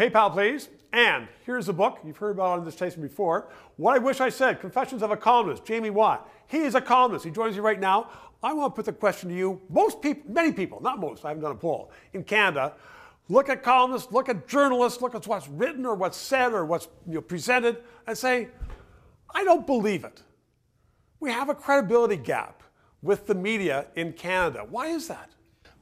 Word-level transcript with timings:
PayPal, 0.00 0.32
please. 0.32 0.70
And 0.94 1.28
here's 1.44 1.66
the 1.66 1.74
book. 1.74 1.98
You've 2.02 2.16
heard 2.16 2.30
about 2.30 2.58
on 2.58 2.64
this 2.64 2.74
station 2.74 3.02
before. 3.02 3.50
What 3.76 3.96
I 3.96 3.98
Wish 3.98 4.18
I 4.22 4.30
Said 4.30 4.58
Confessions 4.58 5.02
of 5.02 5.10
a 5.10 5.16
Columnist, 5.16 5.68
Jaime 5.68 5.90
Watt. 5.90 6.26
He 6.46 6.60
is 6.60 6.74
a 6.74 6.80
columnist. 6.80 7.26
He 7.26 7.30
joins 7.30 7.54
me 7.54 7.60
right 7.60 7.78
now. 7.78 8.08
I 8.42 8.54
want 8.54 8.72
to 8.72 8.76
put 8.76 8.86
the 8.86 8.94
question 8.94 9.28
to 9.28 9.34
you. 9.34 9.60
Most 9.68 10.00
people, 10.00 10.32
many 10.32 10.52
people, 10.52 10.80
not 10.80 10.98
most, 10.98 11.22
I 11.26 11.28
haven't 11.28 11.42
done 11.42 11.52
a 11.52 11.56
poll, 11.56 11.92
in 12.14 12.24
Canada, 12.24 12.72
look 13.28 13.50
at 13.50 13.62
columnists, 13.62 14.10
look 14.10 14.30
at 14.30 14.48
journalists, 14.48 15.02
look 15.02 15.14
at 15.14 15.26
what's 15.26 15.48
written 15.48 15.84
or 15.84 15.94
what's 15.94 16.16
said 16.16 16.54
or 16.54 16.64
what's 16.64 16.88
you 17.06 17.16
know, 17.16 17.20
presented, 17.20 17.76
and 18.06 18.16
say, 18.16 18.48
I 19.34 19.44
don't 19.44 19.66
believe 19.66 20.04
it. 20.04 20.22
We 21.20 21.30
have 21.30 21.50
a 21.50 21.54
credibility 21.54 22.16
gap 22.16 22.62
with 23.02 23.26
the 23.26 23.34
media 23.34 23.88
in 23.96 24.14
Canada. 24.14 24.66
Why 24.66 24.86
is 24.86 25.08
that? 25.08 25.28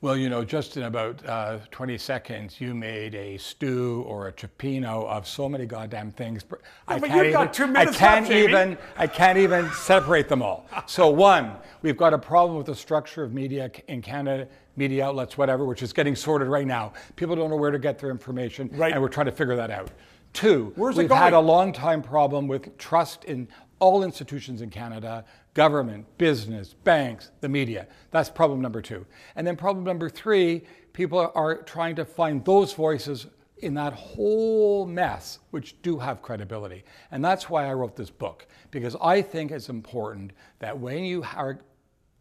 Well, 0.00 0.16
you 0.16 0.28
know, 0.28 0.44
just 0.44 0.76
in 0.76 0.84
about 0.84 1.26
uh, 1.26 1.58
20 1.72 1.98
seconds, 1.98 2.60
you 2.60 2.72
made 2.72 3.16
a 3.16 3.36
stew 3.36 4.04
or 4.06 4.28
a 4.28 4.32
cioppino 4.32 5.04
of 5.08 5.26
so 5.26 5.48
many 5.48 5.66
goddamn 5.66 6.12
things. 6.12 6.44
No, 6.48 6.58
I 6.86 7.00
but 7.00 7.10
you've 7.10 7.18
even, 7.18 7.32
got 7.32 7.52
two 7.52 7.66
minutes 7.66 7.96
I 7.96 7.98
can't 7.98 8.28
left, 8.28 8.36
even. 8.36 8.78
I 8.96 9.08
can't 9.08 9.38
even 9.38 9.68
separate 9.72 10.28
them 10.28 10.42
all. 10.42 10.66
So 10.86 11.10
one, 11.10 11.56
we've 11.82 11.96
got 11.96 12.14
a 12.14 12.18
problem 12.18 12.56
with 12.56 12.66
the 12.66 12.74
structure 12.74 13.22
of 13.22 13.34
media 13.34 13.70
in 13.88 14.00
Canada, 14.00 14.48
media 14.76 15.06
outlets, 15.06 15.36
whatever, 15.36 15.64
which 15.64 15.82
is 15.82 15.92
getting 15.92 16.14
sorted 16.14 16.48
right 16.48 16.66
now. 16.66 16.92
People 17.16 17.34
don't 17.36 17.50
know 17.50 17.56
where 17.56 17.70
to 17.70 17.78
get 17.78 17.98
their 17.98 18.10
information, 18.10 18.70
right. 18.72 18.92
and 18.92 19.02
we're 19.02 19.08
trying 19.08 19.26
to 19.26 19.32
figure 19.32 19.56
that 19.56 19.70
out. 19.70 19.90
Two, 20.32 20.72
Where's 20.76 20.96
we've 20.96 21.10
had 21.10 21.32
a 21.32 21.40
long 21.40 21.72
time 21.72 22.02
problem 22.02 22.46
with 22.46 22.76
trust 22.78 23.24
in 23.24 23.48
all 23.78 24.02
institutions 24.02 24.62
in 24.62 24.70
Canada 24.70 25.24
government, 25.54 26.06
business, 26.18 26.74
banks, 26.84 27.30
the 27.40 27.48
media. 27.48 27.86
That's 28.10 28.28
problem 28.28 28.60
number 28.60 28.80
two. 28.80 29.04
And 29.34 29.46
then 29.46 29.56
problem 29.56 29.84
number 29.84 30.08
three 30.08 30.62
people 30.92 31.32
are 31.34 31.62
trying 31.62 31.96
to 31.96 32.04
find 32.04 32.44
those 32.44 32.72
voices 32.72 33.26
in 33.58 33.74
that 33.74 33.92
whole 33.92 34.86
mess 34.86 35.40
which 35.50 35.80
do 35.82 35.98
have 35.98 36.22
credibility. 36.22 36.84
And 37.10 37.24
that's 37.24 37.50
why 37.50 37.66
I 37.66 37.72
wrote 37.72 37.96
this 37.96 38.10
book, 38.10 38.46
because 38.70 38.96
I 39.00 39.22
think 39.22 39.50
it's 39.50 39.68
important 39.68 40.32
that 40.60 40.78
when 40.78 41.04
you 41.04 41.24
are 41.34 41.60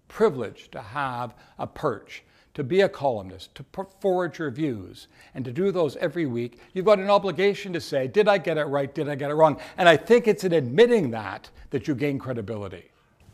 privileged 0.08 0.72
to 0.72 0.82
have 0.82 1.36
a 1.60 1.68
perch, 1.68 2.24
to 2.58 2.64
be 2.64 2.82
a 2.82 2.90
columnist, 2.90 3.54
to 3.54 3.62
put 3.62 4.02
forward 4.02 4.36
your 4.40 4.50
views, 4.50 5.10
and 5.36 5.46
to 5.46 5.52
do 5.52 5.72
those 5.72 5.96
every 5.98 6.26
week, 6.26 6.60
you've 6.74 6.86
got 6.86 6.98
an 6.98 7.08
obligation 7.08 7.72
to 7.72 7.80
say, 7.80 8.08
Did 8.08 8.28
I 8.28 8.40
get 8.40 8.58
it 8.58 8.64
right? 8.64 8.92
Did 8.96 9.08
I 9.08 9.14
get 9.14 9.30
it 9.30 9.36
wrong? 9.36 9.60
And 9.78 9.88
I 9.88 9.96
think 9.96 10.28
it's 10.28 10.44
in 10.44 10.54
admitting 10.54 11.12
that 11.12 11.52
that 11.70 11.88
you 11.88 11.94
gain 11.94 12.18
credibility. 12.18 12.90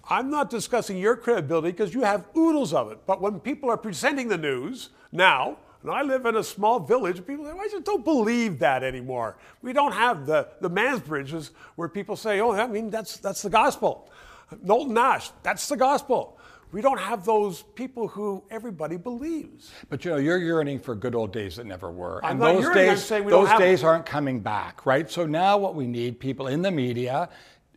I'm 0.09 0.29
not 0.29 0.49
discussing 0.49 0.97
your 0.97 1.16
credibility 1.16 1.71
because 1.71 1.94
you 1.94 2.01
have 2.01 2.27
oodles 2.35 2.73
of 2.73 2.91
it. 2.91 2.99
But 3.05 3.21
when 3.21 3.39
people 3.39 3.69
are 3.69 3.77
presenting 3.77 4.27
the 4.27 4.38
news 4.38 4.89
now, 5.13 5.57
and 5.83 5.89
I 5.89 6.01
live 6.01 6.25
in 6.25 6.35
a 6.35 6.44
small 6.44 6.81
village, 6.81 7.25
people 7.25 7.45
say, 7.45 7.51
I 7.51 7.69
just 7.69 7.85
don't 7.85 8.03
believe 8.03 8.59
that 8.59 8.83
anymore. 8.83 9.38
We 9.61 9.71
don't 9.71 9.94
have 9.94 10.25
the, 10.25 10.49
the 10.59 10.69
Mansbridges 10.69 11.51
where 11.77 11.88
people 11.88 12.17
say, 12.17 12.41
oh, 12.41 12.51
I 12.51 12.67
mean, 12.67 12.89
that's, 12.89 13.16
that's 13.16 13.41
the 13.41 13.49
gospel. 13.49 14.09
Knowlton 14.61 14.94
Nash, 14.94 15.31
that's 15.44 15.69
the 15.69 15.77
gospel. 15.77 16.38
We 16.73 16.81
don't 16.81 16.99
have 16.99 17.23
those 17.23 17.61
people 17.61 18.07
who 18.07 18.43
everybody 18.49 18.97
believes. 18.97 19.71
But 19.91 20.03
you 20.03 20.09
know, 20.09 20.17
you're 20.17 20.39
yearning 20.39 20.79
for 20.79 20.95
good 20.95 21.13
old 21.13 21.31
days 21.31 21.55
that 21.57 21.67
never 21.67 21.91
were. 21.91 22.19
I'm 22.25 22.31
and 22.31 22.41
those 22.41 22.63
yearning, 22.63 22.85
days, 22.88 23.07
those 23.07 23.59
days 23.59 23.83
aren't 23.83 24.07
coming 24.07 24.39
back, 24.39 24.83
right? 24.83 25.09
So 25.09 25.27
now 25.27 25.55
what 25.55 25.75
we 25.75 25.85
need, 25.85 26.19
people 26.19 26.47
in 26.47 26.63
the 26.63 26.71
media, 26.71 27.29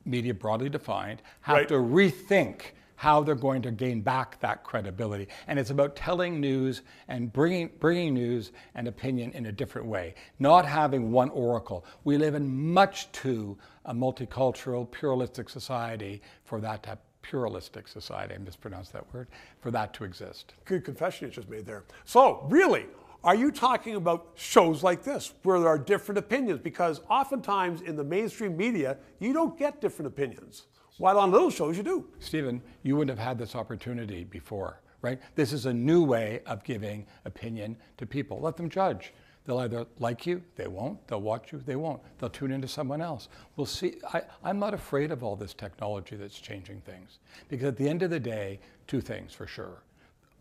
media 0.06 0.32
broadly 0.32 0.70
defined, 0.70 1.20
have 1.42 1.56
right. 1.58 1.68
to 1.68 1.74
rethink 1.74 2.72
how 2.94 3.22
they're 3.22 3.34
going 3.34 3.60
to 3.60 3.70
gain 3.70 4.00
back 4.00 4.40
that 4.40 4.64
credibility. 4.64 5.28
And 5.46 5.58
it's 5.58 5.68
about 5.68 5.94
telling 5.94 6.40
news 6.40 6.80
and 7.08 7.30
bringing, 7.30 7.70
bringing 7.78 8.14
news 8.14 8.52
and 8.74 8.88
opinion 8.88 9.32
in 9.32 9.44
a 9.44 9.52
different 9.52 9.86
way, 9.86 10.14
not 10.38 10.64
having 10.64 11.12
one 11.12 11.28
oracle. 11.28 11.84
We 12.04 12.16
live 12.16 12.34
in 12.34 12.72
much 12.72 13.12
too 13.12 13.58
a 13.84 13.92
multicultural, 13.92 14.90
pluralistic 14.90 15.50
society 15.50 16.22
for 16.44 16.62
that 16.62 16.82
to 16.84 16.98
pluralistic 17.28 17.88
society, 17.88 18.34
I 18.34 18.38
mispronounced 18.38 18.92
that 18.92 19.12
word, 19.12 19.28
for 19.60 19.70
that 19.70 19.92
to 19.94 20.04
exist. 20.04 20.54
Good 20.64 20.84
confession 20.84 21.28
you 21.28 21.32
just 21.32 21.48
made 21.48 21.66
there. 21.66 21.84
So, 22.04 22.46
really, 22.48 22.86
are 23.24 23.34
you 23.34 23.50
talking 23.50 23.96
about 23.96 24.28
shows 24.34 24.82
like 24.82 25.02
this 25.02 25.34
where 25.42 25.58
there 25.58 25.68
are 25.68 25.78
different 25.78 26.18
opinions? 26.18 26.60
Because 26.60 27.00
oftentimes 27.10 27.80
in 27.82 27.96
the 27.96 28.04
mainstream 28.04 28.56
media, 28.56 28.98
you 29.18 29.32
don't 29.32 29.58
get 29.58 29.80
different 29.80 30.06
opinions. 30.06 30.66
While 30.98 31.18
on 31.18 31.30
little 31.30 31.50
shows, 31.50 31.76
you 31.76 31.82
do. 31.82 32.06
Stephen, 32.20 32.62
you 32.82 32.96
wouldn't 32.96 33.18
have 33.18 33.26
had 33.26 33.38
this 33.38 33.54
opportunity 33.54 34.24
before, 34.24 34.80
right? 35.02 35.20
This 35.34 35.52
is 35.52 35.66
a 35.66 35.74
new 35.74 36.04
way 36.04 36.40
of 36.46 36.64
giving 36.64 37.06
opinion 37.24 37.76
to 37.98 38.06
people. 38.06 38.40
Let 38.40 38.56
them 38.56 38.70
judge. 38.70 39.12
They'll 39.46 39.58
either 39.58 39.86
like 40.00 40.26
you, 40.26 40.42
they 40.56 40.66
won't. 40.66 41.06
They'll 41.06 41.20
watch 41.20 41.52
you, 41.52 41.62
they 41.64 41.76
won't. 41.76 42.00
They'll 42.18 42.30
tune 42.30 42.50
into 42.50 42.68
someone 42.68 43.00
else. 43.00 43.28
We'll 43.54 43.66
see. 43.66 43.94
I, 44.12 44.22
am 44.44 44.58
not 44.58 44.74
afraid 44.74 45.12
of 45.12 45.22
all 45.22 45.36
this 45.36 45.54
technology 45.54 46.16
that's 46.16 46.38
changing 46.38 46.80
things. 46.80 47.20
Because 47.48 47.68
at 47.68 47.76
the 47.76 47.88
end 47.88 48.02
of 48.02 48.10
the 48.10 48.20
day, 48.20 48.58
two 48.86 49.00
things 49.00 49.32
for 49.32 49.46
sure 49.46 49.82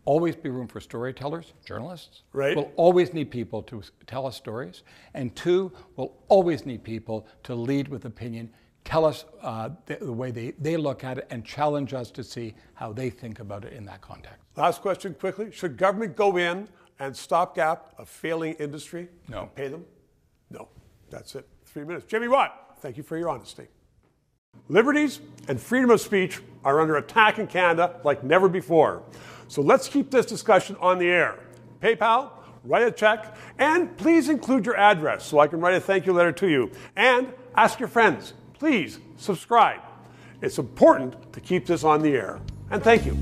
always 0.06 0.36
be 0.36 0.48
room 0.48 0.68
for 0.68 0.80
storytellers, 0.80 1.52
journalists. 1.66 2.22
Right. 2.32 2.56
We'll 2.56 2.72
always 2.76 3.12
need 3.12 3.30
people 3.30 3.62
to 3.64 3.82
tell 4.06 4.24
us 4.24 4.36
stories. 4.36 4.82
And 5.12 5.34
two, 5.36 5.72
we'll 5.96 6.12
always 6.28 6.64
need 6.64 6.82
people 6.82 7.26
to 7.42 7.54
lead 7.54 7.88
with 7.88 8.06
opinion, 8.06 8.48
tell 8.84 9.04
us 9.04 9.24
uh, 9.42 9.70
the, 9.86 9.96
the, 9.96 10.12
way 10.12 10.30
they, 10.30 10.52
they 10.52 10.76
look 10.76 11.04
at 11.04 11.18
it, 11.18 11.26
and 11.30 11.44
challenge 11.44 11.92
us 11.92 12.10
to 12.12 12.24
see 12.24 12.54
how 12.74 12.92
they 12.92 13.10
think 13.10 13.40
about 13.40 13.64
it 13.64 13.72
in 13.72 13.84
that 13.84 14.00
context. 14.00 14.38
Last 14.56 14.80
question 14.80 15.12
quickly. 15.12 15.50
Should 15.50 15.76
government 15.76 16.16
go 16.16 16.36
in 16.36 16.68
and 16.98 17.16
stopgap 17.16 17.94
a 17.98 18.06
failing 18.06 18.54
industry? 18.54 19.08
No. 19.28 19.50
Pay 19.54 19.68
them? 19.68 19.84
No. 20.50 20.68
That's 21.10 21.34
it. 21.34 21.46
Three 21.64 21.84
minutes. 21.84 22.06
Jimmy 22.06 22.28
Watt, 22.28 22.78
thank 22.80 22.96
you 22.96 23.02
for 23.02 23.16
your 23.16 23.28
honesty. 23.28 23.66
Liberties 24.68 25.20
and 25.48 25.60
freedom 25.60 25.90
of 25.90 26.00
speech 26.00 26.40
are 26.64 26.80
under 26.80 26.96
attack 26.96 27.38
in 27.38 27.46
Canada 27.46 28.00
like 28.04 28.24
never 28.24 28.48
before. 28.48 29.02
So 29.48 29.62
let's 29.62 29.88
keep 29.88 30.10
this 30.10 30.26
discussion 30.26 30.76
on 30.80 30.98
the 30.98 31.06
air. 31.06 31.38
PayPal, 31.80 32.30
write 32.64 32.86
a 32.86 32.90
check, 32.90 33.36
and 33.58 33.96
please 33.96 34.28
include 34.28 34.66
your 34.66 34.76
address 34.76 35.24
so 35.24 35.38
I 35.38 35.46
can 35.46 35.60
write 35.60 35.74
a 35.74 35.80
thank 35.80 36.06
you 36.06 36.12
letter 36.12 36.32
to 36.32 36.48
you. 36.48 36.72
And 36.96 37.32
ask 37.54 37.78
your 37.78 37.88
friends, 37.88 38.34
please 38.54 38.98
subscribe. 39.16 39.80
It's 40.42 40.58
important 40.58 41.32
to 41.32 41.40
keep 41.40 41.66
this 41.66 41.84
on 41.84 42.02
the 42.02 42.14
air. 42.14 42.40
And 42.70 42.82
thank 42.82 43.06
you. 43.06 43.16